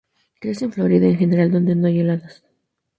[0.39, 2.43] Crece en Florida, en general, donde no hay heladas.